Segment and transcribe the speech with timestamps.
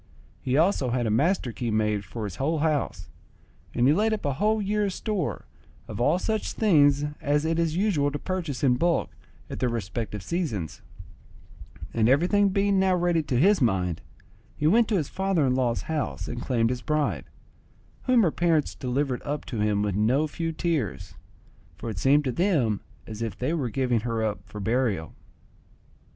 [0.41, 3.07] He also had a master key made for his whole house;
[3.75, 5.45] and he laid up a whole year's store
[5.87, 9.11] of all such things as it is usual to purchase in bulk
[9.47, 10.81] at their respective seasons;
[11.93, 14.01] and everything being now ready to his mind,
[14.57, 17.25] he went to his father in law's house and claimed his bride,
[18.05, 21.13] whom her parents delivered up to him with no few tears,
[21.77, 25.13] for it seemed to them as if they were giving her up for burial.